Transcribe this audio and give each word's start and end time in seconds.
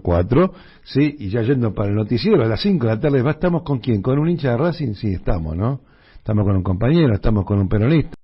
4, 0.00 0.52
sí, 0.82 1.16
y 1.18 1.28
ya 1.28 1.42
yendo 1.42 1.72
para 1.74 1.90
el 1.90 1.94
noticiero 1.94 2.42
a 2.42 2.46
las 2.46 2.60
5 2.62 2.86
de 2.86 2.94
la 2.94 3.00
tarde, 3.00 3.28
¿estamos 3.28 3.62
con 3.62 3.78
quién? 3.78 4.02
¿Con 4.02 4.18
un 4.18 4.28
hincha 4.28 4.50
de 4.50 4.56
Racing? 4.56 4.94
Sí, 4.94 5.12
estamos, 5.12 5.56
¿no? 5.56 5.80
Estamos 6.16 6.44
con 6.44 6.56
un 6.56 6.62
compañero, 6.62 7.14
estamos 7.14 7.44
con 7.44 7.58
un 7.58 7.68
peronista, 7.68 8.14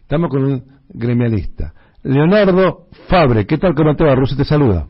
estamos 0.00 0.30
con 0.30 0.44
un 0.44 0.64
gremialista. 0.88 1.74
Leonardo 2.02 2.86
Fabre, 3.08 3.46
¿qué 3.46 3.58
tal? 3.58 3.74
¿Cómo 3.74 3.94
te 3.96 4.04
va? 4.04 4.14
Russo 4.14 4.36
te 4.36 4.44
saluda. 4.44 4.86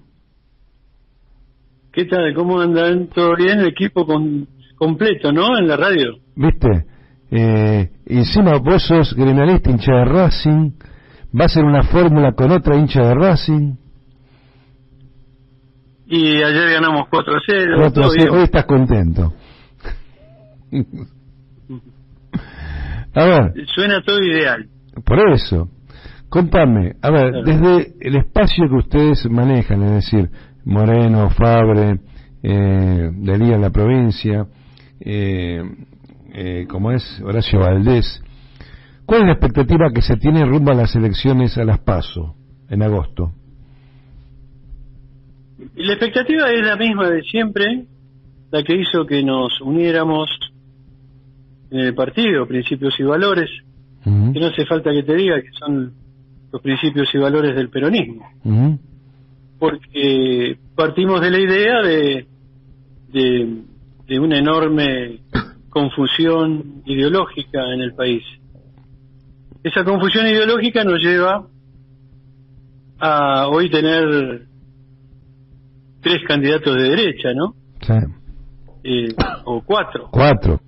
¿Qué 1.93 2.05
tal? 2.05 2.35
¿Cómo 2.35 2.61
andan? 2.61 3.09
¿Todo 3.09 3.35
bien? 3.37 3.61
El 3.61 3.69
equipo 3.69 4.05
con, 4.05 4.47
completo, 4.77 5.33
¿no? 5.33 5.57
En 5.59 5.67
la 5.67 5.77
radio. 5.77 6.19
¿Viste? 6.37 6.85
Eh, 7.31 7.91
encima 8.07 8.59
vos 8.59 8.83
sos 8.83 9.15
gremialista, 9.15 9.71
hincha 9.71 9.93
de 9.93 10.05
Racing, 10.05 10.73
va 11.39 11.47
a 11.47 11.49
ser 11.49 11.65
una 11.65 11.83
fórmula 11.85 12.33
con 12.33 12.53
otra 12.53 12.77
hincha 12.77 13.03
de 13.03 13.15
Racing. 13.15 13.86
Y 16.07 16.43
ayer 16.43 16.71
ganamos 16.71 17.09
4 17.11 17.35
a 17.35 17.41
0. 17.45 17.77
4 17.79 18.05
a 18.05 18.09
0. 18.17 18.33
Hoy 18.35 18.43
estás 18.45 18.65
contento. 18.65 19.35
a 23.15 23.25
ver. 23.25 23.53
Suena 23.75 24.03
todo 24.03 24.21
ideal. 24.21 24.69
Por 25.05 25.19
eso. 25.31 25.69
Contame, 26.29 26.97
a 27.03 27.11
ver, 27.11 27.45
desde 27.45 27.95
el 28.01 28.17
espacio 28.17 28.69
que 28.69 28.75
ustedes 28.75 29.31
manejan, 29.31 29.83
es 29.85 29.93
decir, 29.93 30.29
Moreno, 30.65 31.31
Fabre, 31.31 32.01
eh, 32.43 33.11
Delía 33.15 33.55
en 33.55 33.61
la 33.61 33.71
provincia, 33.71 34.47
eh, 35.01 35.63
eh, 36.35 36.67
como 36.69 36.91
es 36.91 37.21
Horacio 37.25 37.61
Valdés, 37.61 38.23
¿cuál 39.07 39.21
es 39.21 39.27
la 39.29 39.33
expectativa 39.35 39.91
que 39.95 40.03
se 40.03 40.17
tiene 40.17 40.45
rumbo 40.45 40.73
a 40.73 40.75
las 40.75 40.97
elecciones 40.97 41.57
a 41.59 41.65
las 41.65 41.79
PASO 41.79 42.35
en 42.69 42.83
agosto? 42.83 43.33
La 45.77 45.93
expectativa 45.93 46.51
es 46.51 46.67
la 46.67 46.77
misma 46.77 47.11
de 47.11 47.23
siempre, 47.23 47.85
la 48.51 48.63
que 48.63 48.77
hizo 48.77 49.05
que 49.05 49.23
nos 49.23 49.61
uniéramos 49.61 50.31
en 51.71 51.81
el 51.81 51.95
partido, 51.95 52.47
principios 52.47 52.99
y 52.99 53.03
valores, 53.03 53.51
que 54.03 54.41
no 54.41 54.47
hace 54.47 54.65
falta 54.65 54.93
que 54.93 55.03
te 55.03 55.15
diga 55.15 55.41
que 55.43 55.51
son 55.59 55.93
los 56.51 56.63
principios 56.63 57.09
y 57.13 57.19
valores 57.19 57.55
del 57.55 57.69
peronismo. 57.69 58.25
Porque 59.59 60.59
partimos 60.75 61.21
de 61.21 61.31
la 61.31 61.41
idea 61.41 61.83
de, 61.83 62.27
de, 63.13 63.63
de 64.07 64.19
una 64.19 64.39
enorme 64.39 65.21
confusión 65.69 66.83
ideológica 66.87 67.61
en 67.75 67.83
el 67.83 67.95
país. 67.95 68.23
Esa 69.63 69.85
confusión 69.85 70.27
ideológica 70.27 70.85
nos 70.85 71.03
lleva 71.03 71.47
a 72.99 73.49
hoy 73.49 73.69
tener 73.69 74.47
tres 76.07 76.23
candidatos 76.25 76.77
de 76.77 76.89
derecha, 76.89 77.35
¿no? 77.35 77.57
Sí. 77.81 77.95
Eh, 78.85 79.09
o 79.45 79.61
cuatro. 79.63 80.09
Cuatro. 80.13 80.61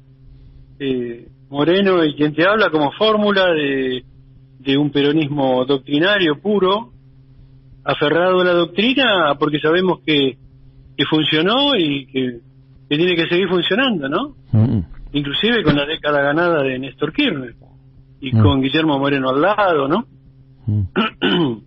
Eh, 0.81 1.29
Moreno 1.49 2.05
y 2.05 2.17
quien 2.17 2.35
te 2.35 2.45
habla 2.45 2.71
como 2.71 2.91
fórmula 2.99 3.53
de, 3.53 4.05
de 4.59 4.77
un 4.77 4.91
peronismo 4.91 5.65
doctrinario 5.65 6.41
puro, 6.41 6.91
aferrado 7.85 8.41
a 8.41 8.45
la 8.45 8.53
doctrina 8.53 9.37
porque 9.39 9.61
sabemos 9.61 10.01
que, 10.05 10.39
que 10.97 11.05
funcionó 11.05 11.77
y 11.77 12.07
que, 12.07 12.41
tiene 12.89 13.15
que 13.15 13.29
seguir 13.29 13.49
funcionando, 13.49 14.09
¿no? 14.09 14.35
Mm. 14.51 14.81
Inclusive 15.13 15.63
con 15.63 15.77
la 15.77 15.87
década 15.87 16.21
ganada 16.21 16.65
de 16.65 16.81
Néstor 16.81 17.13
Kirchner 17.13 17.55
y 18.21 18.35
mm. 18.35 18.43
con 18.43 18.61
Guillermo 18.61 18.99
Moreno 18.99 19.31
al 19.31 19.41
lado, 19.41 19.87
¿no? 19.87 20.05
Mm. 20.67 21.59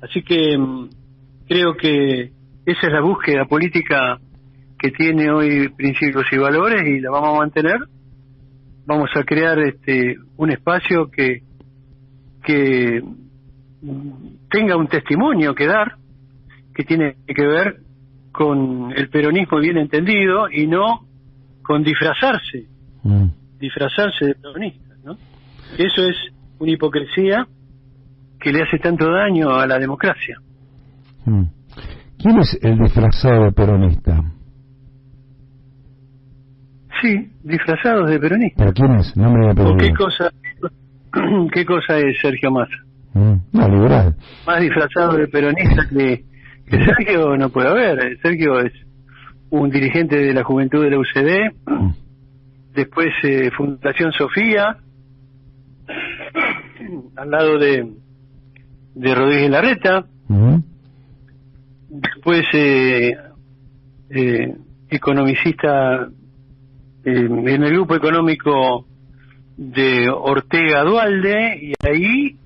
Así 0.02 0.22
que 0.22 0.56
creo 1.48 1.76
que 1.76 2.39
esa 2.70 2.86
es 2.86 2.92
la 2.92 3.00
búsqueda 3.00 3.44
política 3.46 4.18
que 4.78 4.90
tiene 4.92 5.30
hoy 5.30 5.68
principios 5.70 6.24
y 6.30 6.38
valores 6.38 6.86
y 6.86 7.00
la 7.00 7.10
vamos 7.10 7.36
a 7.36 7.38
mantener. 7.40 7.78
Vamos 8.86 9.10
a 9.14 9.24
crear 9.24 9.58
este 9.58 10.16
un 10.36 10.50
espacio 10.50 11.10
que 11.10 11.42
que 12.42 13.02
tenga 14.50 14.76
un 14.76 14.86
testimonio 14.86 15.54
que 15.54 15.66
dar 15.66 15.96
que 16.74 16.84
tiene 16.84 17.16
que 17.26 17.46
ver 17.46 17.80
con 18.32 18.92
el 18.96 19.08
peronismo 19.08 19.58
bien 19.58 19.76
entendido 19.76 20.48
y 20.50 20.66
no 20.66 21.06
con 21.62 21.82
disfrazarse, 21.82 22.66
mm. 23.02 23.26
disfrazarse 23.58 24.26
de 24.26 24.34
peronista, 24.34 24.94
¿no? 25.04 25.16
Eso 25.76 26.04
es 26.04 26.16
una 26.58 26.70
hipocresía 26.70 27.46
que 28.38 28.52
le 28.52 28.62
hace 28.62 28.78
tanto 28.78 29.10
daño 29.10 29.50
a 29.50 29.66
la 29.66 29.78
democracia. 29.78 30.38
Mm. 31.26 31.59
¿Quién 32.22 32.38
es 32.38 32.58
el 32.60 32.78
disfrazado 32.78 33.50
peronista? 33.52 34.22
Sí, 37.00 37.32
disfrazados 37.42 38.10
de 38.10 38.20
peronista. 38.20 38.56
¿Pero 38.58 38.72
quién 38.74 38.92
es? 38.98 39.16
No 39.16 39.32
me 39.32 39.76
qué 39.78 39.94
cosa, 39.94 40.30
qué 41.52 41.64
cosa 41.64 41.98
es 41.98 42.20
Sergio 42.20 42.50
Massa? 42.50 42.76
Mm, 43.14 43.36
no, 43.52 43.68
liberal. 43.68 44.16
Más 44.46 44.60
disfrazado 44.60 45.16
de 45.16 45.28
peronista 45.28 45.88
que, 45.88 46.24
Sergio 46.68 47.36
no 47.38 47.48
puede 47.48 47.68
haber. 47.68 48.18
Sergio 48.20 48.60
es 48.60 48.72
un 49.48 49.70
dirigente 49.70 50.16
de 50.16 50.34
la 50.34 50.44
juventud 50.44 50.82
de 50.84 50.90
la 50.90 50.98
UCD, 50.98 51.54
mm. 51.66 51.90
después 52.74 53.08
eh, 53.22 53.50
Fundación 53.56 54.12
Sofía, 54.12 54.76
al 57.16 57.30
lado 57.30 57.58
de, 57.58 57.90
de 58.94 59.14
Rodríguez 59.14 59.50
Larreta, 59.50 60.04
mm 60.28 60.69
después 61.90 62.46
eh, 62.52 63.16
eh, 64.10 64.56
economicista 64.88 66.08
eh, 67.04 67.26
en 67.26 67.64
el 67.64 67.72
grupo 67.72 67.96
económico 67.96 68.86
de 69.56 70.08
Ortega 70.08 70.82
Dualde 70.84 71.58
y 71.60 71.72
ahí 71.84 72.36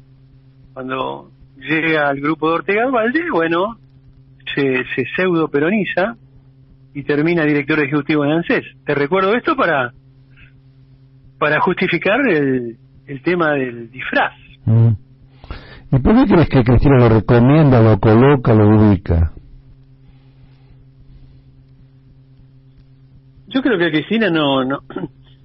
cuando 0.72 1.30
llega 1.58 2.08
al 2.08 2.20
grupo 2.20 2.48
de 2.48 2.54
Ortega 2.54 2.86
Dualde 2.86 3.22
bueno 3.30 3.76
se, 4.54 4.84
se 4.94 5.04
pseudo 5.14 5.48
peroniza 5.48 6.16
y 6.94 7.02
termina 7.02 7.44
director 7.44 7.78
ejecutivo 7.80 8.24
de 8.24 8.32
ANSES 8.32 8.64
te 8.84 8.94
recuerdo 8.94 9.34
esto 9.34 9.54
para 9.54 9.92
para 11.38 11.60
justificar 11.60 12.20
el, 12.28 12.78
el 13.06 13.22
tema 13.22 13.52
del 13.52 13.90
disfraz 13.90 14.32
mm. 14.64 14.92
¿Y 15.92 15.98
por 16.00 16.14
qué 16.16 16.26
crees 16.26 16.48
que 16.48 16.64
Cristina 16.64 16.96
lo 16.98 17.08
recomienda, 17.08 17.80
lo 17.80 18.00
coloca, 18.00 18.52
lo 18.52 18.66
ubica? 18.68 19.33
Yo 23.54 23.62
creo 23.62 23.78
que 23.78 23.92
Cristina 23.92 24.30
no, 24.30 24.64
no, 24.64 24.82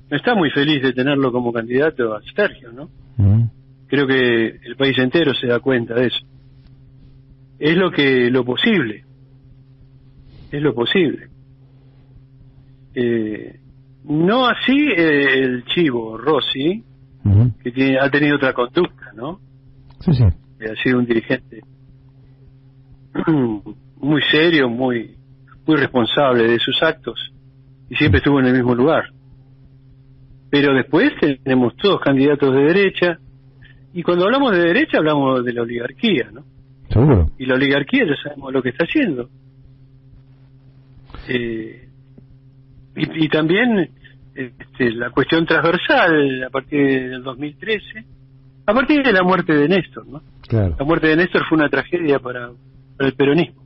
está 0.10 0.34
muy 0.34 0.50
feliz 0.50 0.82
de 0.82 0.94
tenerlo 0.94 1.32
como 1.32 1.54
candidato 1.54 2.16
a 2.16 2.22
Sergio, 2.36 2.72
¿no? 2.72 2.90
Mm. 3.18 3.44
Creo 3.88 4.08
que 4.08 4.48
el 4.64 4.76
país 4.76 4.98
entero 4.98 5.34
se 5.36 5.48
da 5.48 5.60
cuenta 5.60 5.94
de 5.94 6.08
eso. 6.08 6.26
Es 7.60 7.76
lo 7.76 7.92
que 7.92 8.32
lo 8.32 8.44
posible. 8.44 9.04
Es 10.52 10.62
lo 10.62 10.74
posible. 10.74 11.28
Eh, 12.96 13.60
no 14.06 14.48
así 14.48 14.78
el 14.96 15.64
chivo 15.66 16.18
Rossi, 16.18 16.84
que 17.64 17.72
tiene, 17.72 18.00
ha 18.00 18.10
tenido 18.10 18.38
otra 18.38 18.54
conducta, 18.54 19.12
¿no? 19.16 19.40
Sí, 20.00 20.14
sí. 20.14 20.24
Ha 20.24 20.84
sido 20.84 20.98
un 20.98 21.06
dirigente 21.06 21.62
muy 23.98 24.22
serio, 24.32 24.70
muy, 24.70 25.16
muy 25.66 25.78
responsable 25.78 26.48
de 26.48 26.60
sus 26.60 26.82
actos 26.82 27.34
y 27.90 27.96
siempre 27.96 28.20
estuvo 28.20 28.40
en 28.40 28.48
el 28.48 28.54
mismo 28.54 28.76
lugar. 28.76 29.06
Pero 30.50 30.74
después 30.74 31.12
tenemos 31.44 31.76
todos 31.76 32.00
candidatos 32.02 32.54
de 32.54 32.62
derecha, 32.62 33.20
y 33.94 34.04
cuando 34.04 34.26
hablamos 34.26 34.52
de 34.52 34.60
derecha 34.60 34.98
hablamos 34.98 35.44
de 35.44 35.54
la 35.54 35.62
oligarquía, 35.62 36.30
¿no? 36.32 36.44
Seguro. 36.90 37.30
Y 37.38 37.46
la 37.46 37.56
oligarquía 37.56 38.06
ya 38.06 38.16
sabemos 38.24 38.52
lo 38.54 38.62
que 38.62 38.70
está 38.70 38.86
haciendo. 38.86 39.30
Eh, 41.28 41.88
y, 42.96 43.30
también 43.30 43.90
este, 44.34 44.92
la 44.92 45.12
cuestión 45.12 45.46
transversal 45.46 46.44
a 46.44 46.50
partir 46.50 47.10
del 47.12 47.24
2013, 47.24 48.06
a 48.66 48.74
partir 48.74 49.04
de 49.04 49.14
la 49.14 49.24
muerte 49.24 49.54
de 49.54 49.68
Néstor, 49.68 50.08
¿no? 50.08 50.22
Claro. 50.48 50.76
La 50.78 50.86
muerte 50.86 51.08
de 51.08 51.16
Néstor 51.16 51.44
fue 51.48 51.58
una 51.58 51.70
tragedia 51.70 52.20
para, 52.20 52.50
para 52.98 53.10
el 53.10 53.16
peronismo. 53.16 53.64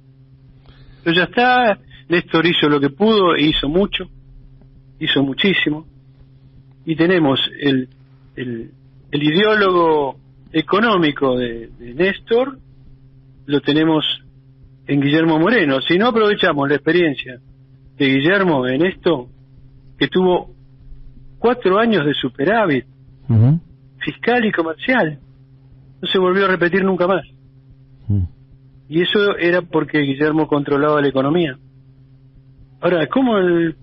Pero 1.03 1.15
ya 1.15 1.23
está, 1.23 1.79
Néstor 2.09 2.45
hizo 2.45 2.69
lo 2.69 2.79
que 2.79 2.89
pudo, 2.89 3.35
e 3.35 3.43
hizo 3.43 3.69
mucho, 3.69 4.09
hizo 4.99 5.23
muchísimo, 5.23 5.85
y 6.85 6.95
tenemos 6.95 7.39
el, 7.59 7.89
el, 8.35 8.71
ideólogo 9.11 10.17
económico 10.51 11.37
de, 11.37 11.69
Néstor, 11.79 12.57
lo 13.45 13.61
tenemos 13.61 14.03
en 14.87 15.01
Guillermo 15.01 15.39
Moreno. 15.39 15.81
Si 15.81 15.97
no 15.97 16.07
aprovechamos 16.07 16.67
la 16.67 16.75
experiencia 16.75 17.39
de 17.97 18.05
Guillermo 18.05 18.67
en 18.67 18.85
esto, 18.85 19.29
que 19.97 20.07
tuvo 20.07 20.51
cuatro 21.39 21.79
años 21.79 22.05
de 22.05 22.13
superávit 22.13 22.85
fiscal 23.99 24.45
y 24.45 24.51
comercial, 24.51 25.19
no 26.01 26.07
se 26.07 26.19
volvió 26.19 26.45
a 26.45 26.49
repetir 26.49 26.83
nunca 26.83 27.07
más. 27.07 27.25
Y 28.89 29.01
eso 29.01 29.37
era 29.37 29.61
porque 29.61 29.99
Guillermo 29.99 30.47
controlaba 30.47 31.01
la 31.01 31.07
economía. 31.07 31.57
Ahora, 32.81 33.07
¿cómo, 33.07 33.37
el, 33.37 33.75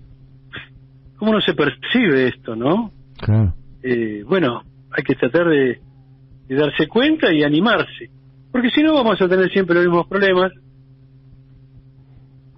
cómo 1.21 1.33
no 1.33 1.41
se 1.41 1.53
percibe 1.53 2.29
esto, 2.29 2.55
no? 2.55 2.91
Eh, 3.83 4.23
bueno, 4.25 4.63
hay 4.89 5.03
que 5.03 5.13
tratar 5.13 5.49
de, 5.49 5.79
darse 6.49 6.87
cuenta 6.87 7.31
y 7.31 7.43
animarse. 7.43 8.09
Porque 8.51 8.71
si 8.71 8.81
no 8.81 8.95
vamos 8.95 9.21
a 9.21 9.29
tener 9.29 9.51
siempre 9.51 9.75
los 9.75 9.85
mismos 9.85 10.07
problemas. 10.07 10.51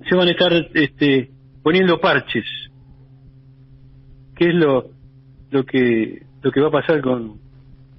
Se 0.10 0.16
van 0.16 0.30
a 0.30 0.32
estar 0.32 0.54
este, 0.76 1.30
poniendo 1.62 2.00
parches. 2.00 2.46
¿Qué 4.34 4.48
es 4.48 4.56
lo, 4.56 4.86
lo, 5.52 5.66
que, 5.66 6.24
lo 6.42 6.50
que 6.50 6.62
va 6.62 6.70
a 6.70 6.72
pasar 6.72 7.02
con, 7.02 7.42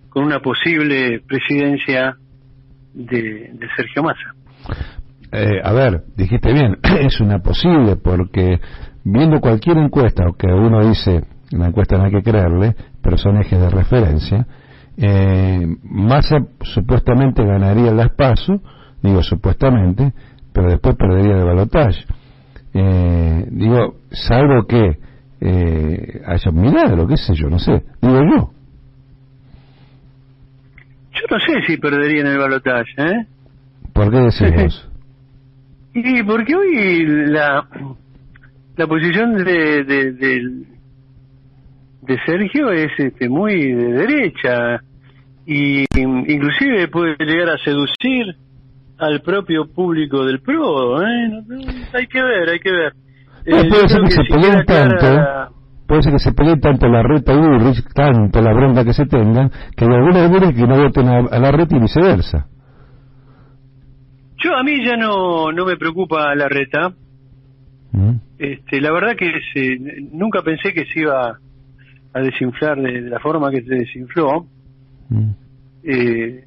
con 0.09 0.25
una 0.25 0.41
posible 0.41 1.21
presidencia 1.29 2.17
de, 2.95 3.51
de 3.53 3.69
Sergio 3.77 4.03
Massa? 4.03 4.35
Eh, 5.31 5.61
a 5.63 5.73
ver, 5.75 6.05
dijiste 6.17 6.55
bien, 6.55 6.79
es 7.01 7.21
una 7.21 7.41
posible 7.41 7.97
porque 7.97 8.61
viendo 9.05 9.41
cualquier 9.41 9.79
encuesta, 9.79 10.25
que 10.39 10.47
uno 10.47 10.87
dice, 10.87 11.25
la 11.51 11.67
encuesta 11.67 11.97
no 11.99 12.05
hay 12.05 12.13
que 12.13 12.23
creerle, 12.23 12.75
pero 13.03 13.19
son 13.19 13.39
ejes 13.39 13.61
de 13.61 13.71
referencia, 13.71 14.47
eh, 14.97 15.67
Massa 15.83 16.39
supuestamente 16.61 17.45
ganaría 17.45 17.91
el 17.91 18.11
paso, 18.11 18.61
digo 19.03 19.23
supuestamente, 19.23 20.13
pero 20.53 20.71
después 20.71 20.97
perdería 20.97 21.37
el 21.37 21.45
balotaje. 21.45 22.05
Eh, 22.73 23.47
digo, 23.51 23.97
salvo 24.11 24.67
que 24.67 24.99
eh, 25.41 26.23
haya 26.27 26.51
un 26.51 26.61
milagro, 26.61 27.07
qué 27.07 27.17
sé 27.17 27.35
yo, 27.35 27.49
no 27.51 27.59
sé, 27.59 27.85
digo 28.01 28.21
yo. 28.21 28.51
Yo 31.13 31.23
no 31.31 31.39
sé 31.39 31.67
si 31.67 31.77
perdería 31.77 32.23
en 32.23 32.27
el 32.29 32.39
balotaje, 32.39 32.93
¿eh? 32.99 33.27
¿Por 33.93 34.11
qué 34.11 34.19
decimos? 34.19 34.91
y 35.97 36.25
porque 36.25 36.57
hoy 36.57 37.07
la, 37.29 37.69
la 38.77 38.87
posición 38.87 39.35
de, 39.37 39.85
de, 39.85 40.13
de, 40.13 40.65
de 42.03 42.19
Sergio 42.27 42.71
es 42.71 42.91
este, 42.99 43.29
muy 43.29 43.73
de 43.73 43.93
derecha 43.93 44.81
y 45.47 45.85
inclusive 45.97 46.89
puede 46.89 47.17
llegar 47.21 47.51
a 47.51 47.59
seducir 47.59 48.35
al 48.99 49.21
propio 49.23 49.67
público 49.73 50.25
del 50.25 50.41
PRO. 50.41 51.03
¿eh? 51.03 51.43
hay 51.93 52.07
que 52.07 52.23
ver, 52.23 52.49
hay 52.49 52.59
que 52.59 52.73
ver. 52.73 52.93
Eh, 53.47 53.69
puede 53.69 53.89
ser 53.89 54.03
que, 54.03 54.11
se 54.11 54.25
peleen 54.25 54.65
tanto, 54.65 55.55
puede 55.87 56.03
ser 56.03 56.13
que 56.13 56.19
se 56.19 56.33
peleen 56.33 56.61
tanto 56.61 56.89
la 56.89 57.03
reta 57.03 57.33
y 57.35 57.37
Ulrich, 57.37 57.85
tanto 57.95 58.41
la 58.41 58.53
bronca 58.55 58.85
que 58.85 58.95
se 58.95 59.05
tengan, 59.07 59.51
que 59.77 59.87
de 59.87 59.95
alguna 59.95 60.29
manera 60.29 60.53
que 60.53 60.67
no 60.67 60.83
voten 60.83 61.09
a, 61.09 61.39
la 61.39 61.53
reta 61.53 61.77
y 61.77 61.81
viceversa. 61.81 62.47
Yo 64.43 64.55
a 64.57 64.63
mí 64.63 64.85
ya 64.85 64.97
no, 64.97 65.53
no 65.53 65.65
me 65.65 65.77
preocupa 65.77 66.35
la 66.35 66.49
reta. 66.49 66.95
Mm. 67.95 68.17
Este, 68.39 68.81
la 68.81 68.91
verdad 68.91 69.17
que 69.17 69.33
se, 69.53 69.79
nunca 70.13 70.43
pensé 70.43 70.73
que 70.73 70.85
se 70.87 71.01
iba 71.01 71.39
a 72.13 72.21
desinflar 72.21 72.81
de, 72.81 73.03
la 73.03 73.21
forma 73.21 73.51
que 73.53 73.63
se 73.63 73.75
desinfló. 73.75 74.47
Mm. 75.09 75.31
Eh, 75.85 76.45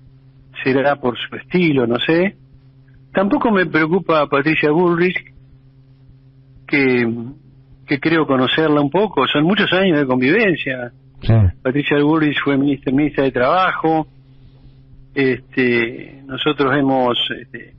será 0.61 0.97
por 0.97 1.17
su 1.17 1.35
estilo, 1.35 1.87
no 1.87 1.97
sé. 1.99 2.35
Tampoco 3.13 3.49
me 3.51 3.65
preocupa 3.65 4.27
Patricia 4.27 4.71
Bullrich, 4.71 5.33
que, 6.67 7.13
que 7.85 7.99
creo 7.99 8.27
conocerla 8.27 8.81
un 8.81 8.89
poco. 8.89 9.25
Son 9.27 9.45
muchos 9.45 9.71
años 9.71 9.99
de 9.99 10.05
convivencia. 10.05 10.91
Patricia 11.63 11.97
Bullrich 12.03 12.39
fue 12.43 12.57
ministra, 12.57 12.91
ministra 12.91 13.23
de 13.23 13.31
Trabajo. 13.31 14.07
Este, 15.15 16.21
nosotros 16.25 16.75
hemos, 16.75 17.17
este, 17.41 17.73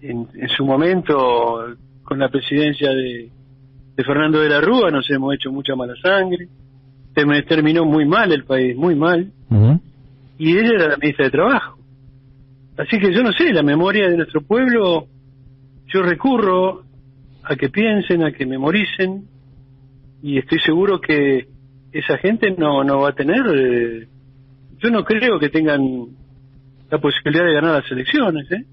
en, 0.00 0.26
en, 0.34 0.48
su 0.48 0.64
momento, 0.64 1.76
con 2.04 2.18
la 2.18 2.28
presidencia 2.28 2.90
de, 2.90 3.30
de 3.96 4.04
Fernando 4.04 4.40
de 4.40 4.48
la 4.48 4.60
Rúa, 4.60 4.90
nos 4.90 5.10
hemos 5.10 5.34
hecho 5.34 5.50
mucha 5.50 5.74
mala 5.74 5.94
sangre 6.00 6.48
terminó 7.14 7.84
muy 7.84 8.04
mal 8.04 8.32
el 8.32 8.44
país, 8.44 8.76
muy 8.76 8.94
mal, 8.94 9.30
y 10.36 10.58
ella 10.58 10.70
era 10.74 10.88
la 10.88 10.96
ministra 10.96 11.26
de 11.26 11.30
Trabajo. 11.30 11.78
Así 12.76 12.98
que 12.98 13.14
yo 13.14 13.22
no 13.22 13.32
sé, 13.32 13.52
la 13.52 13.62
memoria 13.62 14.08
de 14.08 14.16
nuestro 14.16 14.42
pueblo, 14.42 15.06
yo 15.86 16.02
recurro 16.02 16.82
a 17.44 17.54
que 17.54 17.68
piensen, 17.68 18.24
a 18.24 18.32
que 18.32 18.46
memoricen, 18.46 19.28
y 20.22 20.38
estoy 20.38 20.58
seguro 20.60 21.00
que 21.00 21.46
esa 21.92 22.18
gente 22.18 22.50
no, 22.58 22.82
no 22.82 23.00
va 23.00 23.10
a 23.10 23.14
tener, 23.14 23.42
eh, 23.54 24.08
yo 24.78 24.90
no 24.90 25.04
creo 25.04 25.38
que 25.38 25.50
tengan 25.50 26.08
la 26.90 26.98
posibilidad 26.98 27.44
de 27.44 27.54
ganar 27.54 27.82
las 27.82 27.92
elecciones. 27.92 28.50
¿eh? 28.50 28.64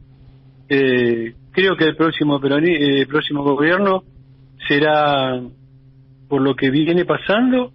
Eh, 0.73 1.33
creo 1.51 1.75
que 1.75 1.83
el 1.83 1.97
próximo, 1.97 2.39
el 2.41 3.07
próximo 3.07 3.43
gobierno 3.43 4.03
será, 4.69 5.37
por 6.29 6.41
lo 6.41 6.55
que 6.55 6.69
viene 6.69 7.03
pasando, 7.03 7.73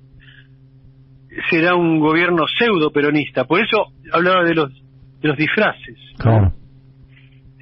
será 1.51 1.75
un 1.75 2.01
gobierno 2.01 2.47
pseudo 2.47 2.91
peronista. 2.91 3.45
Por 3.45 3.61
eso 3.61 3.89
hablaba 4.11 4.45
de 4.45 4.55
los, 4.55 4.73
de 5.21 5.29
los 5.29 5.37
disfraces. 5.37 5.99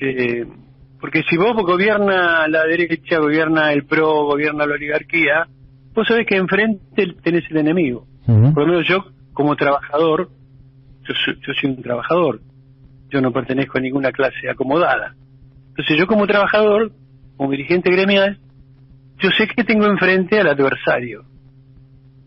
Eh, 0.01 0.47
porque 1.01 1.25
si 1.29 1.37
vos 1.37 1.53
gobierna 1.65 2.47
la 2.47 2.63
derecha, 2.67 3.19
gobierna 3.19 3.73
el 3.73 3.87
PRO, 3.87 4.27
gobierna 4.27 4.67
la 4.67 4.75
oligarquía, 4.75 5.49
vos 5.95 6.07
sabés 6.07 6.29
que 6.29 6.37
enfrente 6.37 7.09
tenés 7.25 7.43
el 7.51 7.57
enemigo. 7.57 8.07
Por 8.25 8.59
lo 8.63 8.67
menos 8.69 8.87
yo, 8.87 9.05
como 9.33 9.57
trabajador, 9.57 10.29
yo, 11.03 11.15
yo 11.45 11.53
soy 11.61 11.71
un 11.71 11.83
trabajador, 11.83 12.41
yo 13.11 13.21
no 13.21 13.33
pertenezco 13.33 13.79
a 13.79 13.81
ninguna 13.81 14.13
clase 14.13 14.49
acomodada. 14.49 15.17
Entonces 15.77 15.99
yo 15.99 16.07
como 16.07 16.27
trabajador, 16.27 16.93
como 17.37 17.51
dirigente 17.51 17.91
gremial, 17.91 18.39
yo 19.19 19.31
sé 19.31 19.49
que 19.49 19.65
tengo 19.65 19.87
enfrente 19.87 20.39
al 20.39 20.47
adversario. 20.47 21.25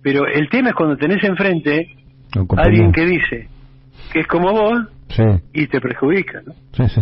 Pero 0.03 0.27
el 0.27 0.49
tema 0.49 0.69
es 0.69 0.75
cuando 0.75 0.97
tenés 0.97 1.23
enfrente 1.23 1.95
a 2.35 2.61
alguien 2.61 2.91
que 2.91 3.05
dice 3.05 3.47
que 4.11 4.19
es 4.21 4.27
como 4.27 4.51
vos 4.51 4.79
y 5.53 5.67
te 5.67 5.79
perjudica, 5.79 6.41
¿no? 6.45 6.53
Sí, 6.73 7.01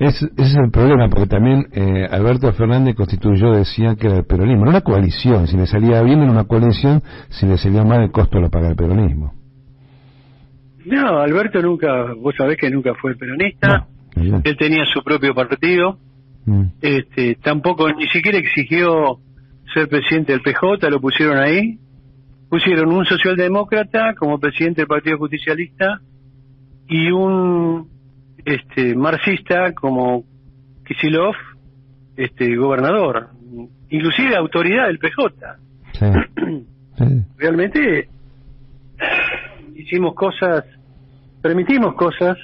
ese 0.00 0.26
es 0.36 0.56
el 0.56 0.70
problema, 0.70 1.08
porque 1.08 1.26
también 1.26 1.66
eh, 1.72 2.06
Alberto 2.10 2.52
Fernández 2.52 2.96
constituyó, 2.96 3.52
decía 3.52 3.94
que 3.94 4.08
era 4.08 4.18
el 4.18 4.24
peronismo, 4.24 4.64
no 4.64 4.70
una 4.70 4.80
coalición, 4.80 5.46
si 5.46 5.56
le 5.56 5.66
salía 5.66 6.02
bien 6.02 6.22
en 6.22 6.30
una 6.30 6.44
coalición, 6.44 7.02
si 7.30 7.46
le 7.46 7.56
salía 7.56 7.84
mal 7.84 8.02
el 8.02 8.10
costo 8.10 8.40
lo 8.40 8.50
paga 8.50 8.68
el 8.68 8.76
peronismo. 8.76 9.32
No, 10.84 11.20
Alberto 11.20 11.62
nunca, 11.62 12.12
vos 12.14 12.34
sabés 12.36 12.58
que 12.58 12.70
nunca 12.70 12.92
fue 12.94 13.14
peronista, 13.14 13.86
él 14.16 14.56
tenía 14.56 14.84
su 14.86 15.02
propio 15.02 15.34
partido, 15.34 15.98
mm. 16.46 16.64
este, 16.80 17.36
tampoco 17.36 17.90
ni 17.92 18.06
siquiera 18.08 18.38
exigió 18.38 19.18
ser 19.72 19.88
presidente 19.88 20.32
del 20.32 20.42
PJ, 20.42 20.88
lo 20.90 21.00
pusieron 21.00 21.38
ahí. 21.38 21.78
Pusieron 22.48 22.92
un 22.92 23.04
socialdemócrata 23.04 24.14
como 24.14 24.38
presidente 24.38 24.82
del 24.82 24.86
Partido 24.86 25.18
Justicialista 25.18 26.00
y 26.86 27.10
un 27.10 27.88
este 28.44 28.94
marxista 28.94 29.72
como 29.72 30.24
Kisilov, 30.86 31.34
este 32.16 32.54
gobernador, 32.54 33.30
inclusive 33.88 34.36
autoridad 34.36 34.86
del 34.86 34.98
PJ. 34.98 35.56
Realmente 37.38 38.08
hicimos 39.74 40.14
cosas, 40.14 40.64
permitimos 41.42 41.94
cosas 41.94 42.36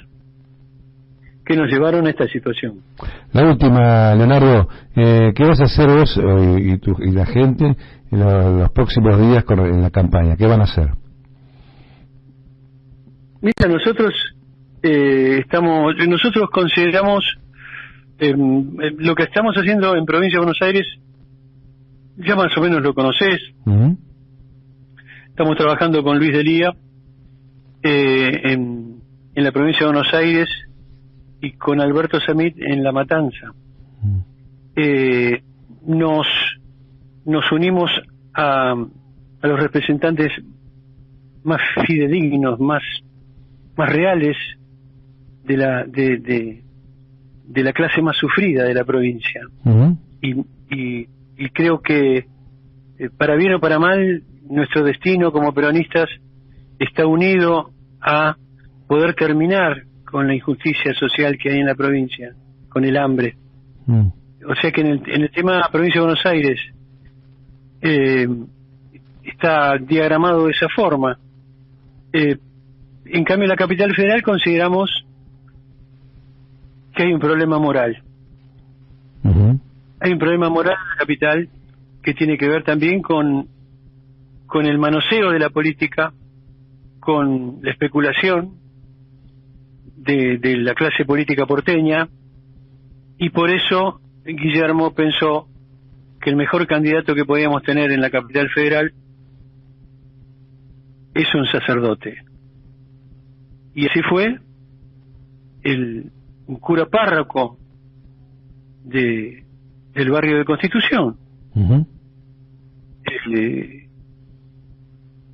que 1.45 1.55
nos 1.55 1.69
llevaron 1.69 2.05
a 2.07 2.09
esta 2.09 2.27
situación. 2.27 2.81
La 3.33 3.49
última, 3.49 4.13
Leonardo, 4.15 4.67
eh, 4.95 5.31
¿qué 5.35 5.43
vas 5.43 5.59
a 5.59 5.65
hacer 5.65 5.87
vos 5.87 6.17
eh, 6.17 6.79
y, 6.99 7.11
la 7.11 7.25
gente 7.25 7.75
en 8.11 8.19
los, 8.19 8.71
próximos 8.71 9.19
días 9.19 9.43
con, 9.43 9.59
en 9.59 9.81
la 9.81 9.89
campaña? 9.89 10.35
¿Qué 10.35 10.45
van 10.45 10.61
a 10.61 10.65
hacer? 10.65 10.89
Mira, 13.41 13.67
nosotros 13.67 14.13
eh, 14.83 15.39
estamos, 15.39 15.95
nosotros 16.07 16.49
consideramos 16.51 17.23
em, 18.19 18.39
em, 18.79 18.95
lo 18.99 19.15
que 19.15 19.23
estamos 19.23 19.55
haciendo 19.55 19.95
en 19.95 20.05
provincia 20.05 20.37
de 20.37 20.45
Buenos 20.45 20.61
Aires, 20.61 20.85
ya 22.17 22.35
más 22.35 22.55
o 22.55 22.61
menos 22.61 22.81
lo 22.81 22.93
conoces. 22.93 23.39
Estamos 25.27 25.57
trabajando 25.57 26.03
con 26.03 26.19
Luis 26.19 26.33
Delía 26.33 26.71
en, 27.81 29.01
en 29.33 29.43
la 29.43 29.51
provincia 29.51 29.87
de 29.87 29.93
Buenos 29.93 30.13
Aires 30.13 30.47
y 31.41 31.53
con 31.53 31.81
Alberto 31.81 32.19
Samit 32.19 32.55
en 32.59 32.83
La 32.83 32.91
Matanza. 32.91 33.53
Eh, 34.75 35.41
nos, 35.85 36.27
nos 37.25 37.51
unimos 37.51 37.89
a, 38.33 38.71
a 38.73 39.47
los 39.47 39.59
representantes 39.59 40.31
más 41.43 41.61
fidedignos, 41.87 42.59
más, 42.59 42.83
más 43.75 43.91
reales 43.91 44.37
de 45.43 45.57
la, 45.57 45.83
de, 45.85 46.61
de, 47.47 47.63
la 47.63 47.73
clase 47.73 48.01
más 48.01 48.15
sufrida 48.17 48.63
de 48.63 48.73
la 48.73 48.83
provincia. 48.83 49.41
Y, 50.21 50.33
y, 50.69 51.07
y, 51.37 51.49
creo 51.49 51.81
que, 51.81 52.27
eh, 52.99 53.09
para 53.17 53.35
bien 53.35 53.55
o 53.55 53.59
para 53.59 53.79
mal, 53.79 54.23
nuestro 54.47 54.83
destino 54.83 55.31
como 55.31 55.53
peronistas 55.53 56.07
está 56.77 57.05
unido 57.07 57.71
a 57.99 58.35
poder 58.87 59.15
terminar 59.15 59.83
con 60.11 60.27
la 60.27 60.35
injusticia 60.35 60.93
social 60.93 61.37
que 61.37 61.49
hay 61.49 61.59
en 61.59 61.65
la 61.65 61.75
provincia, 61.75 62.33
con 62.69 62.83
el 62.83 62.97
hambre. 62.97 63.35
Mm. 63.87 64.07
O 64.47 64.55
sea 64.55 64.71
que 64.71 64.81
en 64.81 64.87
el, 64.87 65.03
en 65.07 65.21
el 65.23 65.31
tema 65.31 65.53
de 65.53 65.59
la 65.59 65.69
provincia 65.71 66.01
de 66.01 66.05
Buenos 66.05 66.25
Aires 66.25 66.59
eh, 67.81 68.27
está 69.23 69.77
diagramado 69.77 70.45
de 70.45 70.51
esa 70.51 70.67
forma. 70.69 71.17
Eh, 72.11 72.37
en 73.05 73.23
cambio, 73.23 73.45
en 73.45 73.49
la 73.49 73.55
capital 73.55 73.95
federal 73.95 74.21
consideramos 74.21 75.05
que 76.93 77.03
hay 77.03 77.13
un 77.13 77.19
problema 77.19 77.57
moral. 77.57 78.03
Hay 80.03 80.13
un 80.13 80.19
problema 80.19 80.49
moral 80.49 80.73
en 80.73 80.89
la 80.89 80.95
capital 80.97 81.49
que 82.01 82.13
tiene 82.15 82.37
que 82.37 82.47
ver 82.47 82.63
también 82.63 83.03
con, 83.03 83.47
con 84.47 84.65
el 84.65 84.79
manoseo 84.79 85.29
de 85.31 85.37
la 85.37 85.51
política, 85.51 86.11
con 86.99 87.59
la 87.61 87.71
especulación 87.71 88.60
de, 90.01 90.37
de 90.37 90.57
la 90.57 90.73
clase 90.73 91.05
política 91.05 91.45
porteña, 91.45 92.09
y 93.17 93.29
por 93.29 93.49
eso 93.49 94.01
Guillermo 94.25 94.93
pensó 94.93 95.47
que 96.19 96.29
el 96.29 96.35
mejor 96.35 96.67
candidato 96.67 97.15
que 97.15 97.25
podíamos 97.25 97.63
tener 97.63 97.91
en 97.91 98.01
la 98.01 98.09
capital 98.09 98.49
federal 98.49 98.93
es 101.13 101.33
un 101.35 101.45
sacerdote. 101.45 102.15
Y 103.73 103.87
así 103.87 104.01
fue 104.09 104.39
el 105.63 106.11
un 106.47 106.57
cura 106.57 106.85
párroco 106.85 107.57
de 108.83 109.45
del 109.93 110.09
barrio 110.09 110.37
de 110.37 110.45
Constitución, 110.45 111.17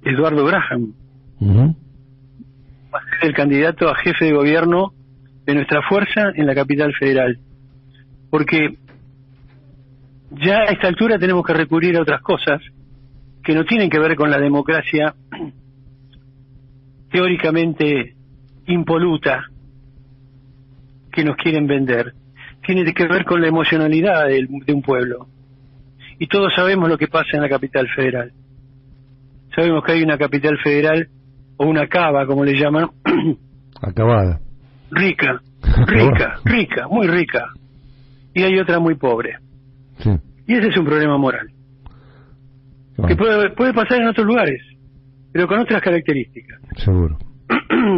Eduardo 0.03 0.45
Graham, 0.45 0.93
va 1.41 1.63
a 1.63 1.86
ser 3.19 3.29
el 3.29 3.35
candidato 3.35 3.89
a 3.89 3.95
jefe 3.95 4.25
de 4.25 4.33
gobierno 4.33 4.93
de 5.45 5.55
nuestra 5.55 5.81
fuerza 5.87 6.31
en 6.35 6.45
la 6.45 6.55
capital 6.55 6.93
federal. 6.93 7.39
Porque 8.29 8.77
ya 10.31 10.59
a 10.59 10.65
esta 10.65 10.87
altura 10.87 11.17
tenemos 11.17 11.45
que 11.45 11.53
recurrir 11.53 11.97
a 11.97 12.01
otras 12.01 12.21
cosas 12.21 12.61
que 13.43 13.55
no 13.55 13.63
tienen 13.63 13.89
que 13.89 13.99
ver 13.99 14.15
con 14.15 14.29
la 14.29 14.39
democracia 14.39 15.15
teóricamente 17.11 18.15
impoluta 18.67 19.45
que 21.11 21.23
nos 21.23 21.37
quieren 21.37 21.65
vender. 21.65 22.13
Tiene 22.65 22.93
que 22.93 23.07
ver 23.07 23.23
con 23.23 23.41
la 23.41 23.47
emocionalidad 23.47 24.27
de, 24.27 24.45
un 24.73 24.81
pueblo. 24.81 25.27
Y 26.19 26.27
todos 26.27 26.53
sabemos 26.55 26.89
lo 26.89 26.97
que 26.97 27.07
pasa 27.07 27.29
en 27.33 27.41
la 27.41 27.49
capital 27.49 27.87
federal. 27.95 28.33
Sabemos 29.55 29.83
que 29.83 29.93
hay 29.93 30.03
una 30.03 30.17
capital 30.17 30.57
federal 30.59 31.07
o 31.57 31.65
una 31.65 31.87
cava, 31.87 32.25
como 32.25 32.45
le 32.45 32.53
llaman. 32.53 32.89
Acabada. 33.81 34.39
Rica, 34.91 35.41
rica, 35.85 36.39
rica, 36.45 36.87
muy 36.87 37.07
rica. 37.07 37.49
Y 38.33 38.43
hay 38.43 38.59
otra 38.59 38.79
muy 38.79 38.95
pobre. 38.95 39.37
Y 40.47 40.53
ese 40.53 40.67
es 40.69 40.77
un 40.77 40.85
problema 40.85 41.17
moral. 41.17 41.49
Que 43.07 43.15
puede, 43.15 43.51
puede 43.51 43.73
pasar 43.73 44.01
en 44.01 44.07
otros 44.07 44.25
lugares, 44.25 44.61
pero 45.31 45.47
con 45.47 45.59
otras 45.59 45.81
características. 45.81 46.59
Seguro. 46.77 47.17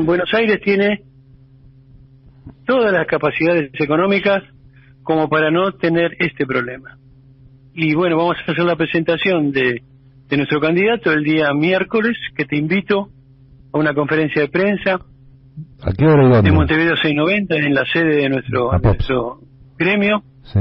Buenos 0.05 0.33
Aires 0.33 0.59
tiene 0.63 1.01
todas 2.65 2.91
las 2.91 3.07
capacidades 3.07 3.71
económicas 3.79 4.43
como 5.03 5.29
para 5.29 5.51
no 5.51 5.71
tener 5.73 6.15
este 6.19 6.45
problema. 6.45 6.97
Y 7.73 7.93
bueno, 7.93 8.17
vamos 8.17 8.37
a 8.37 8.51
hacer 8.51 8.65
la 8.65 8.75
presentación 8.75 9.51
de, 9.51 9.81
de 10.27 10.37
nuestro 10.37 10.59
candidato 10.59 11.11
el 11.11 11.23
día 11.23 11.53
miércoles, 11.53 12.17
que 12.35 12.45
te 12.45 12.57
invito 12.57 13.09
a 13.71 13.77
una 13.77 13.93
conferencia 13.93 14.41
de 14.41 14.49
prensa. 14.49 14.99
¿A 15.81 15.91
qué 15.97 16.05
hora 16.05 16.41
De 16.41 16.51
Montevideo 16.51 16.95
690, 16.95 17.55
en 17.55 17.73
la 17.73 17.85
sede 17.85 18.15
de 18.15 18.29
nuestro, 18.29 18.71
nuestro 18.81 19.39
gremio. 19.77 20.23
Sí. 20.43 20.59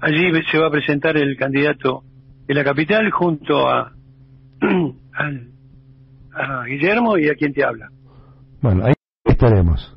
Allí 0.00 0.30
se 0.50 0.58
va 0.58 0.68
a 0.68 0.70
presentar 0.70 1.16
el 1.16 1.36
candidato 1.36 2.02
de 2.46 2.54
la 2.54 2.64
capital 2.64 3.10
junto 3.10 3.68
a, 3.68 3.92
a 6.32 6.64
Guillermo 6.66 7.18
y 7.18 7.28
a 7.28 7.34
quien 7.34 7.52
te 7.52 7.64
habla. 7.64 7.88
Bueno, 8.60 8.84
ahí 8.84 8.94
estaremos. 9.24 9.96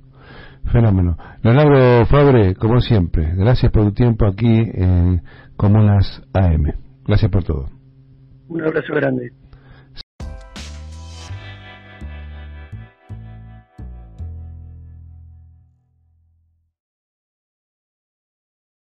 Fenómeno. 0.72 1.18
Leonardo 1.42 2.06
Fabre, 2.06 2.56
como 2.56 2.80
siempre, 2.80 3.34
gracias 3.36 3.72
por 3.72 3.86
tu 3.86 3.94
tiempo 3.94 4.28
aquí 4.28 4.62
en 4.74 5.22
Comunas 5.56 6.22
AM. 6.34 6.74
Gracias 7.08 7.32
por 7.32 7.44
todo. 7.44 7.70
Un 8.50 8.62
abrazo 8.62 8.94
grande. 8.94 9.32